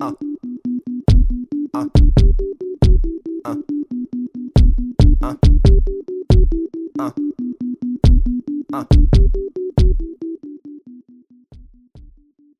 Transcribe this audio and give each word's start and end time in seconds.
Uh. 0.00 0.12
Uh. 1.74 1.90
Uh. 3.44 3.62
Uh. 8.72 8.86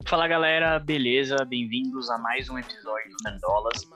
Fala 0.06 0.26
galera, 0.26 0.78
beleza? 0.78 1.36
Bem-vindos 1.44 2.10
a 2.10 2.18
mais 2.18 2.48
um 2.48 2.58
episódio 2.58 3.10
do 3.10 3.30
Mendolas. 3.30 3.82
Eu 3.82 3.90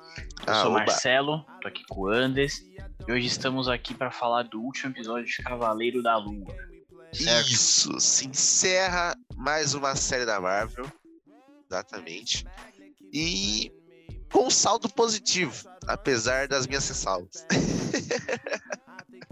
Ah, 0.47 0.63
sou 0.63 0.71
o. 0.71 0.75
Marcelo, 0.75 1.45
tô 1.61 1.69
aqui 1.69 1.83
com 1.89 2.03
o 2.03 2.09
Andes 2.09 2.65
e 3.09 3.13
hoje 3.13 3.27
estamos 3.27 3.69
aqui 3.69 3.93
para 3.95 4.11
falar 4.11 4.45
do 4.45 4.61
último 4.61 4.93
episódio 4.93 5.27
de 5.27 5.43
Cavaleiro 5.43 6.03
da 6.03 6.17
Lua. 6.17 6.55
Certo? 7.13 7.49
Isso, 7.51 8.01
se 8.01 8.27
encerra 8.29 9.17
mais 9.37 9.75
uma 9.75 9.97
série 9.97 10.25
da 10.27 10.41
Marvel. 10.41 10.87
Exatamente. 11.69 12.45
E 13.13 13.71
com 14.33 14.49
saldo 14.49 14.89
positivo, 14.89 15.69
apesar 15.87 16.49
das 16.49 16.67
minhas 16.67 16.89
ressalvas. 16.89 17.47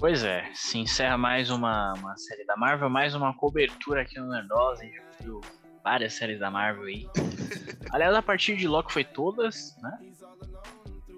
Pois 0.01 0.25
é, 0.25 0.51
se 0.55 0.79
encerra 0.79 1.19
mais 1.19 1.51
uma, 1.51 1.93
uma 1.93 2.17
série 2.17 2.47
da 2.47 2.57
Marvel, 2.57 2.89
mais 2.89 3.15
uma 3.15 3.35
cobertura 3.35 4.01
aqui 4.01 4.19
no 4.19 4.31
Nerdosa. 4.31 4.81
A 4.81 4.87
gente 4.87 4.97
já 4.97 5.05
viu 5.21 5.43
várias 5.85 6.15
séries 6.15 6.41
da 6.41 6.51
Marvel 6.51 6.85
aí. 6.85 7.07
Aliás, 7.93 8.15
a 8.15 8.23
partir 8.23 8.57
de 8.57 8.67
Loki 8.67 8.91
foi 8.91 9.05
todas, 9.05 9.77
né? 9.83 9.99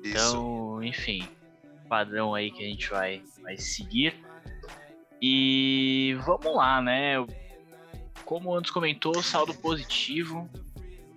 Isso. 0.02 0.08
Então, 0.08 0.82
enfim, 0.82 1.28
padrão 1.88 2.34
aí 2.34 2.50
que 2.50 2.64
a 2.64 2.66
gente 2.66 2.90
vai, 2.90 3.22
vai 3.40 3.56
seguir. 3.56 4.16
E 5.20 6.16
vamos 6.24 6.56
lá, 6.56 6.82
né? 6.82 7.24
Como 8.24 8.50
o 8.50 8.56
Antes 8.56 8.72
comentou, 8.72 9.22
saldo 9.22 9.54
positivo. 9.54 10.50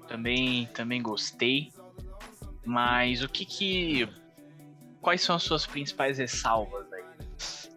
Também, 0.07 0.67
também 0.67 1.01
gostei. 1.01 1.71
Mas 2.65 3.21
o 3.21 3.29
que 3.29 3.45
que. 3.45 4.09
Quais 5.01 5.21
são 5.21 5.35
as 5.35 5.43
suas 5.43 5.65
principais 5.65 6.17
ressalvas 6.17 6.91
aí? 6.91 7.03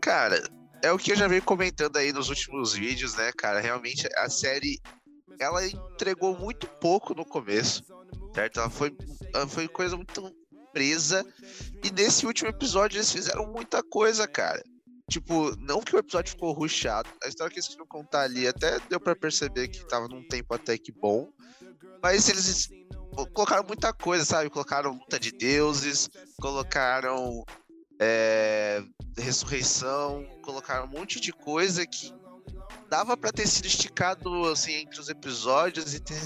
Cara, 0.00 0.42
é 0.82 0.90
o 0.90 0.98
que 0.98 1.12
eu 1.12 1.16
já 1.16 1.28
venho 1.28 1.42
comentando 1.42 1.96
aí 1.96 2.12
nos 2.12 2.28
últimos 2.28 2.72
vídeos, 2.72 3.14
né, 3.14 3.30
cara? 3.36 3.60
Realmente 3.60 4.08
a 4.16 4.30
série 4.30 4.80
ela 5.38 5.64
entregou 5.66 6.36
muito 6.36 6.66
pouco 6.66 7.14
no 7.14 7.24
começo, 7.24 7.82
certo? 8.34 8.60
Ela 8.60 8.70
foi, 8.70 8.96
ela 9.34 9.46
foi 9.46 9.68
coisa 9.68 9.96
muito 9.96 10.34
presa. 10.72 11.24
E 11.84 11.90
nesse 11.90 12.26
último 12.26 12.48
episódio 12.48 12.96
eles 12.96 13.12
fizeram 13.12 13.46
muita 13.46 13.82
coisa, 13.82 14.26
cara. 14.26 14.62
Tipo, 15.10 15.56
não 15.56 15.80
que 15.80 15.96
o 15.96 15.98
episódio 15.98 16.32
ficou 16.32 16.52
ruxado, 16.52 17.08
a 17.24 17.28
história 17.28 17.50
que 17.50 17.58
eles 17.58 17.68
queriam 17.68 17.86
contar 17.86 18.22
ali 18.22 18.46
até 18.46 18.78
deu 18.90 19.00
pra 19.00 19.16
perceber 19.16 19.68
que 19.68 19.86
tava 19.86 20.06
num 20.06 20.22
tempo 20.28 20.54
até 20.54 20.76
que 20.76 20.92
bom. 20.92 21.30
Mas 22.02 22.28
eles 22.28 22.68
colocaram 23.34 23.64
muita 23.66 23.92
coisa, 23.92 24.24
sabe? 24.24 24.50
Colocaram 24.50 24.92
luta 24.92 25.18
de 25.18 25.32
deuses, 25.32 26.08
colocaram 26.40 27.44
é, 28.00 28.82
ressurreição, 29.16 30.24
colocaram 30.42 30.84
um 30.84 30.88
monte 30.88 31.20
de 31.20 31.32
coisa 31.32 31.86
que 31.86 32.12
dava 32.88 33.16
pra 33.16 33.32
ter 33.32 33.46
sido 33.46 33.66
esticado 33.66 34.46
assim 34.48 34.72
entre 34.74 35.00
os 35.00 35.08
episódios 35.08 35.94
e 35.94 36.00
ter 36.00 36.20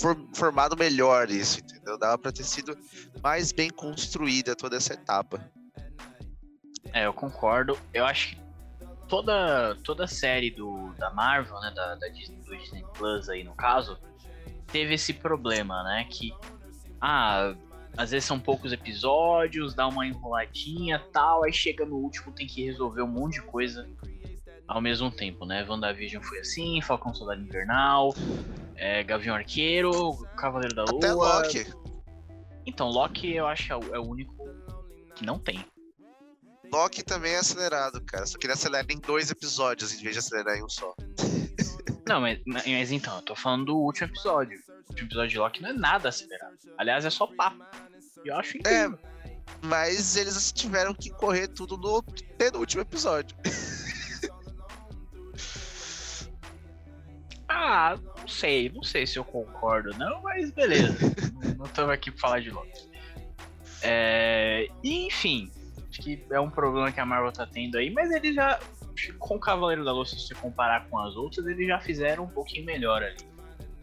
for- 0.00 0.28
formado 0.34 0.76
melhor 0.76 1.30
isso, 1.30 1.60
entendeu? 1.60 1.98
Dava 1.98 2.18
pra 2.18 2.30
ter 2.32 2.44
sido 2.44 2.76
mais 3.22 3.50
bem 3.52 3.70
construída 3.70 4.54
toda 4.54 4.76
essa 4.76 4.92
etapa. 4.94 5.50
É, 6.92 7.06
eu 7.06 7.12
concordo. 7.14 7.76
Eu 7.92 8.04
acho 8.04 8.36
que 8.36 8.40
toda, 9.08 9.74
toda 9.82 10.04
a 10.04 10.08
série 10.08 10.50
do, 10.50 10.92
da 10.98 11.10
Marvel, 11.10 11.58
né? 11.60 11.72
Da, 11.74 11.94
da 11.96 12.08
Disney, 12.08 12.36
do 12.42 12.56
Disney 12.56 12.84
Plus 12.94 13.28
aí 13.28 13.42
no 13.42 13.54
caso, 13.54 13.98
teve 14.66 14.94
esse 14.94 15.12
problema, 15.12 15.82
né? 15.82 16.06
Que, 16.10 16.32
ah, 17.00 17.54
às 17.96 18.10
vezes 18.10 18.24
são 18.24 18.38
poucos 18.38 18.72
episódios, 18.72 19.74
dá 19.74 19.86
uma 19.86 20.06
enroladinha 20.06 20.98
tal, 21.12 21.44
aí 21.44 21.52
chega 21.52 21.84
no 21.84 21.96
último 21.96 22.32
tem 22.32 22.46
que 22.46 22.64
resolver 22.64 23.02
um 23.02 23.08
monte 23.08 23.34
de 23.34 23.42
coisa 23.42 23.88
ao 24.66 24.80
mesmo 24.80 25.10
tempo, 25.10 25.44
né? 25.44 25.64
WandaVision 25.68 26.22
foi 26.22 26.40
assim, 26.40 26.80
Falcão 26.80 27.14
Soldado 27.14 27.42
Invernal, 27.42 28.14
é, 28.76 29.02
Gavião 29.02 29.34
Arqueiro, 29.34 30.16
Cavaleiro 30.36 30.74
da 30.74 30.84
Lua. 30.84 30.98
Até 30.98 31.12
Loki. 31.12 31.66
Então, 32.66 32.88
Loki 32.88 33.34
eu 33.34 33.46
acho 33.46 33.66
que 33.66 33.72
é 33.72 33.76
o, 33.76 33.94
é 33.94 33.98
o 33.98 34.08
único 34.08 34.34
que 35.14 35.24
não 35.24 35.38
tem. 35.38 35.64
Loki 36.72 37.04
também 37.04 37.32
é 37.32 37.38
acelerado, 37.38 38.00
cara. 38.04 38.26
Só 38.26 38.38
que 38.38 38.46
ele 38.46 38.54
acelera 38.54 38.86
em 38.90 38.98
dois 38.98 39.30
episódios 39.30 39.92
em 39.92 40.02
vez 40.02 40.14
de 40.14 40.18
acelerar 40.18 40.56
em 40.56 40.64
um 40.64 40.68
só. 40.68 40.94
Não, 42.08 42.20
mas, 42.20 42.40
mas 42.46 42.90
então, 42.90 43.16
eu 43.16 43.22
tô 43.22 43.36
falando 43.36 43.66
do 43.66 43.76
último 43.76 44.08
episódio. 44.08 44.58
Último 44.94 45.08
episódio 45.08 45.28
de 45.30 45.38
Loki 45.38 45.60
não 45.62 45.70
é 45.70 45.72
nada 45.72 46.08
acelerado. 46.08 46.56
Aliás, 46.78 47.04
é 47.04 47.10
só 47.10 47.26
papo. 47.26 47.58
E 48.24 48.28
eu 48.28 48.36
acho 48.38 48.56
incrível. 48.56 48.96
Mas 49.62 50.16
eles 50.16 50.52
tiveram 50.52 50.94
que 50.94 51.10
correr 51.10 51.48
tudo 51.48 51.76
no 51.76 52.02
penúltimo 52.38 52.82
episódio. 52.82 53.36
Ah, 57.46 57.96
não 58.18 58.26
sei, 58.26 58.68
não 58.70 58.82
sei 58.82 59.06
se 59.06 59.16
eu 59.18 59.24
concordo, 59.24 59.90
não, 59.96 60.20
mas 60.22 60.50
beleza. 60.50 60.96
não- 61.56 61.66
estamos 61.66 61.90
aqui 61.92 62.10
pra 62.10 62.20
falar 62.20 62.40
de 62.40 62.50
Loki. 62.50 62.88
É, 63.82 64.66
enfim, 64.82 65.50
acho 65.88 66.00
que 66.02 66.24
é 66.30 66.40
um 66.40 66.50
problema 66.50 66.90
que 66.90 66.98
a 66.98 67.06
Marvel 67.06 67.30
tá 67.32 67.46
tendo 67.46 67.78
aí, 67.78 67.90
mas 67.90 68.10
eles 68.10 68.34
já, 68.34 68.58
com 69.18 69.36
o 69.36 69.38
Cavaleiro 69.38 69.84
da 69.84 69.92
Lua, 69.92 70.04
se 70.04 70.18
você 70.18 70.34
comparar 70.34 70.88
com 70.88 70.98
as 70.98 71.14
outras, 71.16 71.46
eles 71.46 71.66
já 71.68 71.78
fizeram 71.78 72.24
um 72.24 72.28
pouquinho 72.28 72.64
melhor 72.64 73.02
ali. 73.02 73.16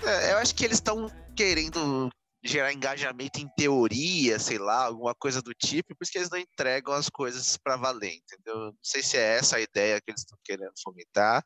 É, 0.06 0.34
eu 0.34 0.38
acho 0.38 0.56
que 0.56 0.66
eles 0.66 0.78
estão 0.78 1.08
querendo 1.36 2.10
gerar 2.44 2.74
engajamento 2.74 3.40
em 3.40 3.48
teoria, 3.56 4.40
sei 4.40 4.58
lá, 4.58 4.86
alguma 4.86 5.14
coisa 5.14 5.42
do 5.42 5.54
tipo, 5.54 5.96
por 5.96 6.04
isso 6.04 6.12
que 6.12 6.18
eles 6.18 6.30
não 6.30 6.40
entregam 6.40 6.94
as 6.94 7.08
coisas 7.08 7.56
pra 7.58 7.78
valer, 7.78 8.16
entendeu? 8.16 8.56
Não 8.56 8.78
sei 8.82 9.04
se 9.04 9.16
é 9.16 9.38
essa 9.38 9.58
a 9.58 9.62
ideia 9.62 10.02
que 10.02 10.10
eles 10.10 10.22
estão 10.22 10.38
querendo 10.44 10.74
fomentar. 10.84 11.46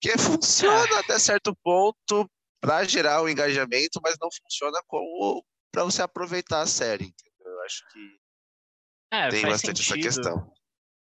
Que 0.00 0.18
funciona 0.18 0.98
até 1.00 1.18
certo 1.18 1.56
ponto 1.62 2.30
pra 2.60 2.84
gerar 2.84 3.22
o 3.22 3.28
engajamento, 3.28 3.98
mas 4.02 4.16
não 4.20 4.28
funciona 4.42 4.78
como 4.86 5.42
pra 5.72 5.84
você 5.84 6.02
aproveitar 6.02 6.60
a 6.60 6.66
série, 6.66 7.06
entendeu? 7.06 7.52
Eu 7.52 7.62
acho 7.62 7.82
que 7.90 8.18
É, 9.10 9.30
tem 9.30 9.42
bastante 9.42 9.82
sentido, 9.82 10.08
essa 10.10 10.22
questão. 10.22 10.52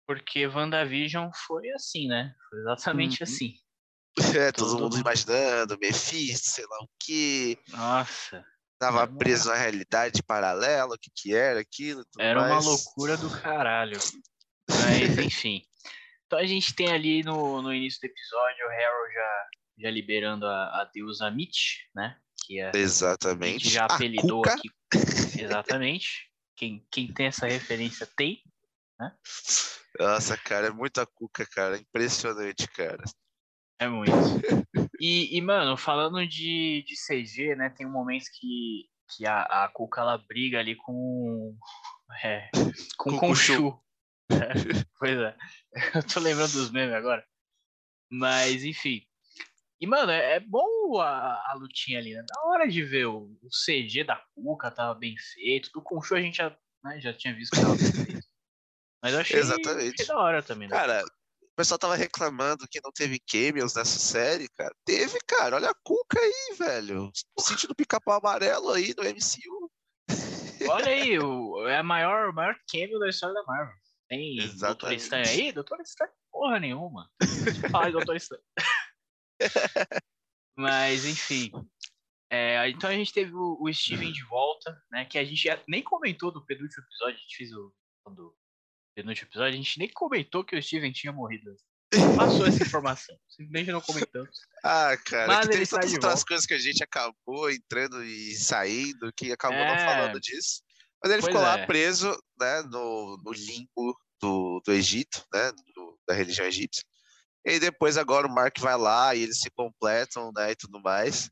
porque 0.06 0.46
WandaVision 0.46 1.30
foi 1.46 1.68
assim, 1.72 2.08
né? 2.08 2.34
Foi 2.48 2.60
exatamente 2.60 3.22
Uhum. 3.22 3.28
assim. 3.28 3.65
É, 4.36 4.50
todo 4.52 4.70
Tudo. 4.70 4.82
mundo 4.84 4.98
imaginando, 4.98 5.78
Mephisto, 5.78 6.48
sei 6.50 6.64
lá 6.64 6.78
o 6.82 6.88
que, 6.98 7.58
Nossa, 7.68 8.44
tava 8.78 8.98
uma- 9.04 9.18
preso 9.18 9.48
na 9.48 9.54
realidade 9.56 10.22
paralela, 10.22 10.94
o 10.94 10.98
que 10.98 11.10
que 11.14 11.34
era 11.34 11.60
aquilo, 11.60 12.04
Era 12.18 12.40
uma 12.40 12.48
mais. 12.48 12.64
loucura 12.64 13.16
do 13.16 13.28
caralho. 13.30 13.98
Mas, 14.68 14.70
enfim. 15.34 15.62
Então 16.26 16.38
a 16.38 16.46
gente 16.46 16.74
tem 16.74 16.90
ali 16.92 17.22
no, 17.22 17.60
no 17.62 17.72
início 17.72 18.00
do 18.00 18.06
episódio 18.06 18.66
o 18.66 18.70
Harold 18.70 19.14
já, 19.14 19.46
já 19.78 19.90
liberando 19.90 20.46
a, 20.46 20.80
a 20.82 20.90
deusa 20.92 21.30
Mitch, 21.30 21.74
né? 21.94 22.16
Que 22.46 22.58
é, 22.60 22.70
a 22.70 22.76
Exatamente. 22.76 23.64
gente 23.64 23.74
já 23.74 23.84
apelidou 23.84 24.42
aqui. 24.46 24.70
Exatamente. 25.40 26.30
Quem, 26.56 26.86
quem 26.90 27.12
tem 27.12 27.26
essa 27.26 27.46
referência 27.46 28.08
tem. 28.16 28.42
Nossa, 29.98 30.36
cara, 30.36 30.68
é 30.68 30.70
muita 30.70 31.06
cuca, 31.06 31.46
cara. 31.46 31.76
Impressionante, 31.78 32.66
cara. 32.68 33.04
É 33.78 33.88
muito. 33.88 34.12
E, 34.98 35.36
e, 35.36 35.40
mano, 35.42 35.76
falando 35.76 36.26
de, 36.26 36.84
de 36.86 36.94
CG, 36.94 37.54
né? 37.54 37.70
Tem 37.70 37.86
um 37.86 37.92
momento 37.92 38.24
que, 38.32 38.88
que 39.10 39.26
a, 39.26 39.42
a 39.42 39.68
Cuca 39.68 40.00
ela 40.00 40.18
briga 40.18 40.58
ali 40.58 40.74
com. 40.76 41.56
É, 42.22 42.48
com 42.96 43.10
Com 43.10 43.18
com 43.18 43.30
o 43.30 43.36
Chu. 43.36 43.78
É, 44.28 44.84
pois 44.98 45.16
é. 45.16 45.36
Eu 45.94 46.02
tô 46.02 46.18
lembrando 46.18 46.50
dos 46.50 46.72
memes 46.72 46.92
agora. 46.96 47.24
Mas, 48.10 48.64
enfim. 48.64 49.06
E, 49.80 49.86
mano, 49.86 50.10
é, 50.10 50.34
é 50.34 50.40
bom 50.40 50.98
a, 50.98 51.50
a 51.50 51.54
lutinha 51.54 52.00
ali, 52.00 52.12
né? 52.12 52.24
Da 52.26 52.42
hora 52.48 52.66
de 52.66 52.82
ver 52.82 53.06
o, 53.06 53.38
o 53.40 53.48
CG 53.48 54.02
da 54.02 54.20
Cuca 54.34 54.68
tava 54.68 54.98
bem 54.98 55.14
feito. 55.16 55.70
Do 55.72 55.80
Conchu 55.80 56.16
a 56.16 56.20
gente 56.20 56.38
já, 56.38 56.50
né, 56.82 57.00
já 57.00 57.12
tinha 57.12 57.34
visto 57.36 57.54
que 57.54 57.62
tava 57.62 57.76
bem 57.76 57.92
feito. 57.92 58.26
Mas 59.00 59.14
eu 59.14 59.20
achei, 59.20 59.38
Exatamente. 59.38 59.94
achei 59.94 60.06
da 60.06 60.18
hora 60.18 60.42
também. 60.42 60.68
Né? 60.68 60.76
Cara, 60.76 61.04
pessoal 61.56 61.78
tava 61.78 61.96
reclamando 61.96 62.68
que 62.68 62.80
não 62.82 62.92
teve 62.92 63.18
cameos 63.18 63.74
nessa 63.74 63.98
série, 63.98 64.48
cara. 64.50 64.74
Teve, 64.84 65.18
cara. 65.26 65.56
Olha 65.56 65.70
a 65.70 65.74
cuca 65.82 66.20
aí, 66.20 66.56
velho. 66.58 67.10
O 67.36 67.40
sítio 67.40 67.66
do 67.68 67.74
pica-pau 67.74 68.18
amarelo 68.18 68.70
aí 68.70 68.94
no 68.96 69.02
MCU. 69.02 69.70
Olha 70.68 70.88
aí, 70.88 71.18
o, 71.18 71.66
é 71.66 71.78
a 71.78 71.82
maior, 71.82 72.30
o 72.30 72.34
maior 72.34 72.54
cameo 72.70 72.98
da 72.98 73.08
história 73.08 73.34
da 73.34 73.42
Marvel. 73.44 73.74
Tem 74.08 74.36
Doutor 74.36 74.54
Exatamente. 74.54 75.00
Estranho 75.00 75.28
aí? 75.28 75.52
Doutor 75.52 75.80
Estranho 75.80 76.12
porra 76.36 76.60
nenhuma. 76.60 77.10
Fala 77.70 77.86
de 77.86 77.92
Doutor 77.92 78.16
Estranho. 78.16 78.42
Mas, 80.56 81.06
enfim. 81.06 81.50
É, 82.30 82.68
então 82.68 82.90
a 82.90 82.92
gente 82.92 83.12
teve 83.12 83.32
o, 83.34 83.56
o 83.60 83.72
Steven 83.72 84.12
de 84.12 84.24
volta, 84.24 84.78
né? 84.90 85.06
Que 85.06 85.18
a 85.18 85.24
gente 85.24 85.48
nem 85.66 85.82
comentou 85.82 86.30
do 86.30 86.44
penúltimo 86.44 86.84
episódio. 86.84 87.16
A 87.16 87.18
gente 87.18 87.36
fez 87.36 87.52
o 87.52 87.72
do 88.10 88.36
penúltimo 88.96 89.28
episódio. 89.28 89.54
A 89.54 89.56
gente 89.56 89.78
nem 89.78 89.88
comentou 89.92 90.42
que 90.42 90.56
o 90.56 90.62
Steven 90.62 90.90
tinha 90.92 91.12
morrido. 91.12 91.54
passou 92.16 92.46
essa 92.46 92.62
informação. 92.62 93.16
Simplesmente 93.28 93.70
não 93.70 93.80
comentamos. 93.80 94.36
Ah, 94.64 94.96
cara, 95.04 95.26
Mas 95.28 95.48
que 95.48 95.54
está 95.58 95.76
tantas 95.76 95.92
outras 95.92 96.12
volta. 96.14 96.26
coisas 96.26 96.46
que 96.46 96.54
a 96.54 96.58
gente 96.58 96.82
acabou 96.82 97.50
entrando 97.50 98.02
e 98.04 98.34
saindo, 98.34 99.12
que 99.16 99.30
acabou 99.30 99.58
não 99.58 99.74
É. 99.74 99.84
falando 99.84 100.20
disso. 100.20 100.62
Mas 101.02 101.12
ele 101.12 101.20
Pois 101.22 101.32
ficou 101.32 101.46
lá 101.46 101.58
é. 101.58 101.66
preso, 101.66 102.10
né, 102.40 102.62
no, 102.62 103.20
no 103.24 103.32
limbo 103.32 103.96
do, 104.20 104.60
do 104.64 104.72
Egito, 104.72 105.24
né, 105.32 105.52
do- 105.74 105.98
da 106.08 106.14
religião 106.14 106.46
egípcia. 106.46 106.82
E 107.44 107.60
depois 107.60 107.96
agora 107.96 108.26
o 108.26 108.34
Mark 108.34 108.58
vai 108.58 108.76
lá 108.76 109.14
e 109.14 109.22
eles 109.22 109.38
se 109.38 109.50
completam, 109.50 110.32
né, 110.34 110.50
e 110.52 110.56
tudo 110.56 110.80
mais. 110.80 111.30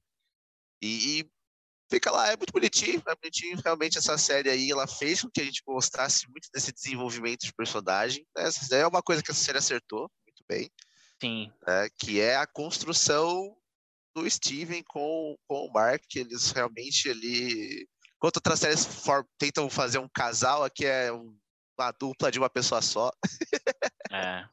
E, 0.80 1.20
e 1.20 1.30
fica 1.90 2.10
lá, 2.10 2.28
é 2.32 2.36
muito 2.36 2.52
bonitinho, 2.52 3.02
é 3.06 3.14
bonitinho. 3.14 3.60
Realmente 3.64 3.98
essa 3.98 4.16
série 4.18 4.50
aí, 4.50 4.70
ela 4.70 4.86
fez 4.86 5.22
com 5.22 5.30
que 5.30 5.40
a 5.40 5.44
gente 5.44 5.62
gostasse 5.66 6.28
muito 6.28 6.48
desse 6.52 6.72
desenvolvimento 6.72 7.42
de 7.44 7.52
personagem. 7.52 8.26
Né? 8.36 8.44
Essa 8.44 8.76
é 8.76 8.86
uma 8.86 9.02
coisa 9.02 9.22
que 9.22 9.30
essa 9.30 9.40
série 9.42 9.58
acertou 9.58 10.10
muito 10.26 10.44
bem 10.48 10.70
Sim. 11.20 11.52
né, 11.66 11.88
que 11.98 12.20
é 12.20 12.36
a 12.36 12.46
construção 12.46 13.56
do 14.16 14.28
Steven 14.30 14.82
com, 14.86 15.36
com 15.48 15.66
o 15.66 15.72
Mark, 15.72 16.02
que 16.08 16.20
eles 16.20 16.50
realmente 16.52 17.08
ali. 17.10 17.88
Enquanto 18.16 18.36
outras 18.36 18.60
séries 18.60 18.84
for- 18.84 19.26
tentam 19.38 19.68
fazer 19.68 19.98
um 19.98 20.08
casal, 20.08 20.62
aqui 20.64 20.86
é 20.86 21.12
um- 21.12 21.36
uma 21.78 21.90
dupla 21.92 22.30
de 22.30 22.38
uma 22.38 22.48
pessoa 22.48 22.80
só. 22.80 23.10
É. 24.12 24.48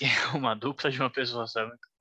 E 0.00 0.04
uma 0.42 0.54
dupla 0.54 0.90
de 0.90 0.98
uma 0.98 1.10
pessoa 1.12 1.46
só. 1.46 1.60
é 1.60 1.66
muito 1.66 1.78
bom. 1.86 1.91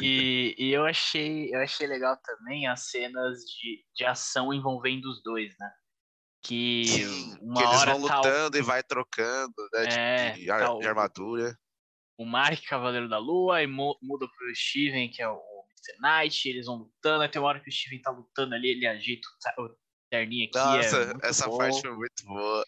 E, 0.00 0.54
e 0.58 0.72
eu 0.72 0.84
achei 0.86 1.54
eu 1.54 1.60
achei 1.60 1.86
legal 1.86 2.16
também 2.24 2.66
as 2.66 2.90
cenas 2.90 3.40
de, 3.44 3.84
de 3.94 4.04
ação 4.04 4.52
envolvendo 4.52 5.06
os 5.06 5.22
dois, 5.22 5.54
né? 5.58 5.70
Que 6.42 6.84
Sim, 6.86 7.38
uma 7.42 7.54
que 7.60 7.62
eles 7.68 7.80
hora 7.80 7.92
vão 7.98 8.08
tá 8.08 8.16
lutando 8.16 8.56
e 8.58 8.62
vai 8.62 8.82
trocando 8.82 9.54
né, 9.74 9.86
de- 9.86 9.98
É, 9.98 10.30
de, 10.32 10.46
tá 10.46 10.72
o- 10.74 10.78
de 10.80 10.86
armadura. 10.86 11.58
o 12.18 12.24
Mark 12.24 12.62
Cavaleiro 12.66 13.08
da 13.08 13.18
Lua 13.18 13.62
e 13.62 13.66
mu- 13.66 13.98
muda 14.02 14.26
pro 14.26 14.54
Steven, 14.56 15.10
que 15.10 15.20
é 15.22 15.28
o 15.28 15.40
Mr. 15.70 15.98
Knight, 16.00 16.48
eles 16.48 16.66
vão 16.66 16.76
lutando, 16.76 17.28
tem 17.28 17.40
uma 17.40 17.48
hora 17.48 17.60
que 17.60 17.68
o 17.68 17.72
Steven 17.72 18.00
tá 18.00 18.10
lutando 18.10 18.54
ali, 18.54 18.68
ele 18.68 18.86
agita 18.86 19.26
o 19.58 19.68
terninho 20.10 20.46
aqui. 20.48 20.58
é 20.58 20.62
Nossa, 20.62 21.06
muito 21.06 21.24
essa 21.24 21.48
bom. 21.48 21.58
parte 21.58 21.80
foi 21.82 21.94
muito 21.96 22.24
boa. 22.24 22.64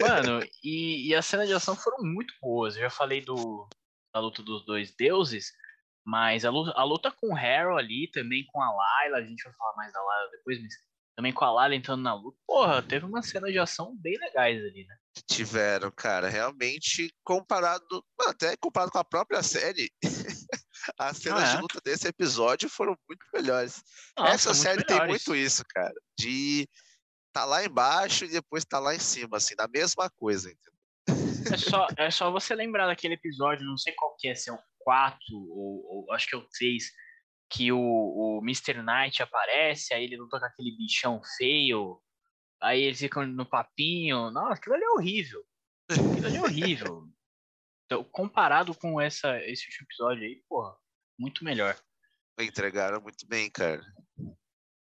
Mano, 0.00 0.44
e, 0.62 1.08
e 1.08 1.14
as 1.14 1.26
cenas 1.26 1.48
de 1.48 1.54
ação 1.54 1.74
foram 1.76 1.98
muito 2.02 2.32
boas. 2.40 2.76
Eu 2.76 2.82
já 2.82 2.90
falei 2.90 3.20
do, 3.20 3.68
da 4.12 4.20
luta 4.20 4.42
dos 4.42 4.64
dois 4.64 4.94
deuses, 4.94 5.52
mas 6.04 6.44
a 6.44 6.50
luta, 6.50 6.72
a 6.76 6.84
luta 6.84 7.10
com 7.10 7.28
o 7.32 7.34
Harrow 7.34 7.76
ali, 7.78 8.10
também 8.12 8.44
com 8.52 8.60
a 8.60 8.70
Layla, 8.72 9.18
a 9.18 9.22
gente 9.24 9.42
vai 9.44 9.52
falar 9.54 9.76
mais 9.76 9.92
da 9.92 10.02
Layla 10.02 10.30
depois, 10.32 10.60
mas 10.60 10.74
também 11.16 11.32
com 11.32 11.44
a 11.44 11.52
Layla 11.52 11.74
entrando 11.76 12.02
na 12.02 12.14
luta. 12.14 12.38
Porra, 12.46 12.82
teve 12.82 13.04
uma 13.06 13.22
cena 13.22 13.50
de 13.50 13.58
ação 13.58 13.96
bem 13.96 14.16
legais 14.18 14.60
ali, 14.64 14.84
né? 14.86 14.96
Tiveram, 15.28 15.90
cara, 15.90 16.28
realmente 16.28 17.14
comparado, 17.22 18.04
até 18.26 18.56
comparado 18.56 18.90
com 18.90 18.98
a 18.98 19.04
própria 19.04 19.42
série, 19.42 19.90
as 20.98 21.18
cenas 21.18 21.44
Ah, 21.44 21.46
é? 21.52 21.54
de 21.56 21.60
luta 21.62 21.80
desse 21.84 22.08
episódio 22.08 22.68
foram 22.68 22.96
muito 23.08 23.24
melhores. 23.32 23.82
Nossa, 24.16 24.32
Essa 24.34 24.54
série 24.54 24.84
tem 24.84 24.98
melhores. 24.98 25.24
muito 25.26 25.36
isso, 25.38 25.62
cara. 25.68 25.94
De 26.18 26.68
tá 27.32 27.44
lá 27.44 27.64
embaixo 27.64 28.24
e 28.24 28.28
depois 28.28 28.64
tá 28.64 28.78
lá 28.78 28.94
em 28.94 28.98
cima, 28.98 29.36
assim, 29.36 29.54
da 29.54 29.68
mesma 29.68 30.10
coisa. 30.10 30.50
entendeu? 30.50 30.72
É 31.50 31.56
só, 31.56 31.86
é 31.96 32.10
só 32.10 32.30
você 32.30 32.54
lembrar 32.54 32.86
daquele 32.86 33.14
episódio, 33.14 33.66
não 33.66 33.76
sei 33.76 33.92
qual 33.94 34.14
que 34.18 34.28
é, 34.28 34.34
se 34.34 34.50
é 34.50 34.52
o 34.52 34.58
4 34.80 35.18
ou, 35.32 36.06
ou 36.06 36.12
acho 36.12 36.26
que 36.26 36.34
é 36.34 36.38
o 36.38 36.46
6, 36.50 36.84
que 37.50 37.72
o, 37.72 37.78
o 37.78 38.40
Mr. 38.42 38.82
Knight 38.82 39.22
aparece, 39.22 39.92
aí 39.92 40.04
ele 40.04 40.16
luta 40.16 40.38
com 40.38 40.46
aquele 40.46 40.76
bichão 40.76 41.20
feio, 41.36 42.00
aí 42.60 42.82
eles 42.82 42.98
ficam 42.98 43.26
no 43.26 43.46
papinho. 43.46 44.30
Nossa, 44.30 44.54
aquilo 44.54 44.74
ali 44.74 44.84
é 44.84 44.90
horrível. 44.90 45.44
Aquilo 45.90 46.26
ali 46.26 46.36
é 46.36 46.42
horrível. 46.42 47.08
Então, 47.84 48.04
comparado 48.04 48.74
com 48.74 48.98
essa, 48.98 49.38
esse 49.44 49.66
último 49.66 49.86
episódio 49.86 50.24
aí, 50.24 50.42
porra, 50.48 50.74
muito 51.18 51.44
melhor. 51.44 51.78
Entregaram 52.40 53.02
muito 53.02 53.26
bem, 53.26 53.50
cara. 53.50 53.84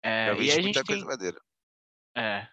É, 0.04 0.26
Realmente 0.26 0.48
e 0.48 0.52
a 0.52 0.62
muita 0.62 0.80
gente 0.80 1.06
coisa 1.06 1.18
tem. 1.18 1.34
É, 2.16 2.48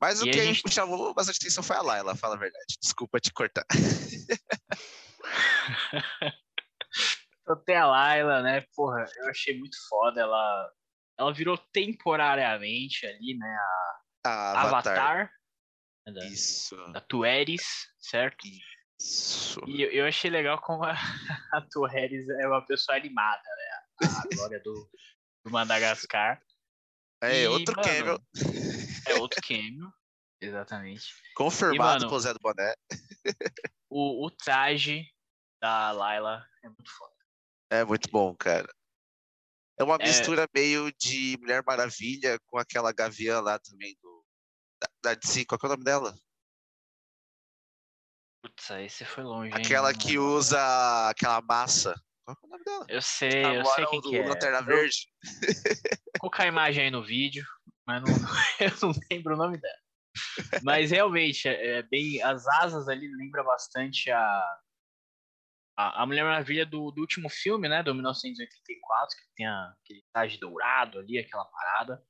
Mas 0.00 0.20
o 0.22 0.26
E 0.26 0.30
a 0.30 0.32
que 0.32 0.42
gente- 0.42 0.64
me 0.64 0.72
chamou 0.72 1.12
bastante 1.14 1.36
atenção 1.36 1.62
foi 1.62 1.76
a 1.76 1.82
Layla, 1.82 2.16
fala 2.16 2.34
a 2.34 2.38
verdade. 2.38 2.76
Desculpa 2.80 3.20
te 3.20 3.32
cortar. 3.32 3.64
até 7.46 7.76
a 7.76 7.86
Layla, 7.86 8.42
né? 8.42 8.64
Porra, 8.74 9.04
eu 9.16 9.28
achei 9.28 9.58
muito 9.58 9.76
foda. 9.88 10.20
Ela, 10.20 10.72
ela 11.18 11.32
virou 11.32 11.58
temporariamente 11.72 13.06
ali, 13.06 13.36
né? 13.36 13.58
A 14.24 14.62
Avatar, 14.62 14.98
Avatar. 14.98 15.32
né, 16.06 16.12
da, 16.12 16.26
Isso. 16.26 16.76
da 16.92 17.00
Tueris, 17.00 17.88
certo? 17.98 18.46
Isso. 19.00 19.60
E 19.66 19.82
eu, 19.82 19.90
eu 19.90 20.06
achei 20.06 20.30
legal 20.30 20.60
como 20.60 20.84
a, 20.84 20.92
a 21.54 21.60
Tueris 21.70 22.28
é 22.28 22.46
uma 22.46 22.64
pessoa 22.66 22.96
animada, 22.96 23.42
né? 23.42 24.06
A 24.06 24.34
glória 24.34 24.60
do, 24.62 24.90
do 25.44 25.50
Madagascar. 25.50 26.40
É, 27.22 27.42
E, 27.42 27.48
outro 27.48 27.74
mano, 27.76 27.88
cameo. 27.88 28.20
É 29.06 29.14
outro 29.14 29.40
cameo, 29.46 29.92
exatamente. 30.40 31.04
Confirmado 31.34 32.00
mano, 32.04 32.08
pelo 32.08 32.20
Zé 32.20 32.32
do 32.32 32.38
Boné. 32.40 32.74
O, 33.88 34.26
o 34.26 34.30
traje 34.30 35.04
da 35.60 35.90
Layla 35.92 36.46
é 36.64 36.68
muito 36.68 36.90
foda. 36.90 37.14
É 37.70 37.84
muito 37.84 38.10
bom, 38.10 38.34
cara. 38.36 38.68
É 39.78 39.84
uma 39.84 39.96
É. 39.96 40.06
mistura 40.06 40.46
meio 40.54 40.92
de 40.92 41.36
Mulher 41.40 41.62
Maravilha 41.66 42.38
com 42.46 42.58
aquela 42.58 42.92
gaviã 42.92 43.40
lá 43.40 43.58
também 43.58 43.96
do. 44.02 44.24
Da, 44.80 45.10
da 45.10 45.14
DC, 45.14 45.44
qual 45.44 45.58
que 45.58 45.66
é 45.66 45.68
o 45.68 45.72
nome 45.72 45.84
dela? 45.84 46.14
Putz, 48.42 48.70
aí 48.70 48.88
você 48.88 49.04
foi 49.04 49.22
longe, 49.24 49.48
hein? 49.54 49.62
Aquela 49.62 49.92
Não- 49.92 49.98
que 49.98 50.18
usa 50.18 51.08
aquela 51.10 51.40
massa. 51.42 51.94
Qual 52.24 52.36
é 52.42 52.46
o 52.46 52.48
nome 52.50 52.64
dela? 52.64 52.86
Eu 52.88 53.02
sei, 53.02 53.28
eu 53.44 53.64
sei 53.64 53.84
Agora 53.84 53.86
quem 53.90 54.00
do 54.00 54.10
que 54.10 54.16
é. 54.16 54.26
Lanterna 54.28 54.62
Verde. 54.62 55.12
Vou 56.12 56.20
colocar 56.20 56.44
a 56.44 56.46
imagem 56.46 56.84
aí 56.84 56.90
no 56.90 57.02
vídeo, 57.04 57.44
mas 57.86 58.02
não, 58.02 58.08
eu 58.60 58.72
não 58.82 59.00
lembro 59.10 59.34
o 59.34 59.38
nome 59.38 59.58
dela. 59.58 59.78
Mas 60.62 60.90
realmente, 60.90 61.48
é, 61.48 61.78
é 61.78 61.82
bem. 61.82 62.22
As 62.22 62.46
asas 62.46 62.88
ali 62.88 63.08
lembram 63.16 63.44
bastante 63.44 64.10
a. 64.10 64.58
A, 65.78 66.02
a 66.02 66.06
Mulher 66.06 66.24
Maravilha 66.24 66.66
do, 66.66 66.90
do 66.90 67.00
último 67.00 67.30
filme, 67.30 67.68
né? 67.68 67.82
Do 67.82 67.94
1984, 67.94 69.16
que 69.16 69.34
tem 69.34 69.46
a, 69.46 69.74
aquele 69.82 70.02
traje 70.12 70.38
dourado 70.38 70.98
ali, 70.98 71.18
aquela 71.18 71.44
parada. 71.44 72.04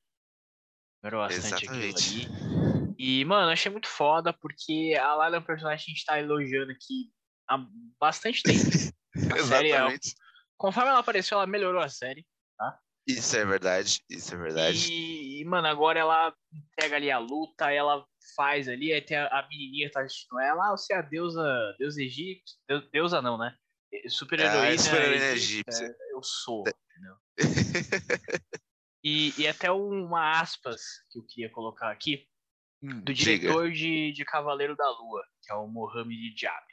Lembra 1.05 1.19
bastante 1.21 1.65
Exatamente. 1.65 2.27
aquilo 2.27 2.89
ali. 2.89 2.95
E, 2.99 3.25
mano, 3.25 3.53
achei 3.53 3.71
muito 3.71 3.87
foda, 3.87 4.33
porque 4.33 4.99
a 5.01 5.15
Layla 5.15 5.37
é 5.37 5.39
um 5.39 5.45
personagem 5.45 5.85
que 5.85 5.93
a 5.93 5.95
gente 5.95 6.05
tá 6.05 6.21
elogiando 6.21 6.73
aqui 6.73 7.13
há 7.49 7.65
bastante 7.99 8.43
tempo. 8.43 8.59
Série 9.47 9.69
Exatamente. 9.69 10.15
Conforme 10.59 10.91
ela 10.91 10.99
apareceu, 10.99 11.39
ela 11.39 11.47
melhorou 11.47 11.81
a 11.81 11.89
série. 11.89 12.27
Isso 13.07 13.37
é 13.37 13.45
verdade. 13.45 14.01
Isso 14.09 14.35
é 14.35 14.39
verdade. 14.39 14.93
E, 14.93 15.30
e, 15.41 15.45
mano, 15.45 15.67
agora 15.69 15.99
ela 15.99 16.35
pega 16.77 16.97
ali 16.97 17.11
a 17.11 17.19
luta, 17.19 17.71
ela 17.73 18.07
faz 18.37 18.69
ali, 18.69 18.93
aí 18.93 19.01
tem 19.01 19.17
a, 19.17 19.27
a 19.27 19.49
menininha 19.49 19.87
que 19.89 19.95
tá 19.95 20.03
assistindo 20.03 20.39
ela, 20.39 20.69
ah, 20.69 20.77
você 20.77 20.93
é 20.93 20.99
a 20.99 21.03
deusa, 21.03 21.43
deusa 21.79 22.03
egípcia, 22.03 22.59
Deus- 22.69 22.91
deusa 22.93 23.23
não, 23.23 23.39
né? 23.39 23.57
Super 24.09 24.39
heroína. 24.41 24.75
Ah, 24.75 24.79
super-heroína 24.79 25.25
egípcia. 25.33 25.97
Eu 26.11 26.23
sou, 26.23 26.65
entendeu? 26.69 27.17
E, 29.03 29.33
e 29.41 29.49
até 29.49 29.71
uma 29.73 30.39
aspas 30.41 30.83
que 31.11 31.19
eu 31.19 31.25
queria 31.27 31.51
colocar 31.51 31.91
aqui, 31.91 32.29
do 32.83 33.13
Diga. 33.15 33.39
diretor 33.39 33.71
de, 33.71 34.13
de 34.13 34.25
Cavaleiro 34.25 34.77
da 34.77 34.89
Lua, 34.91 35.25
que 35.43 35.51
é 35.51 35.55
o 35.55 35.67
Mohamed 35.67 36.35
Diab. 36.35 36.65